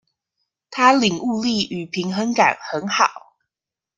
[0.71, 3.35] 他領悟力與平衡感很好